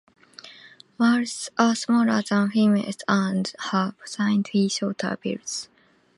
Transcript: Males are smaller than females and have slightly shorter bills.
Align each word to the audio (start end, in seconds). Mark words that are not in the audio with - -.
Males 0.99 1.51
are 1.59 1.75
smaller 1.75 2.23
than 2.23 2.49
females 2.49 2.97
and 3.07 3.53
have 3.59 3.93
slightly 4.03 4.67
shorter 4.67 5.15
bills. 5.21 5.69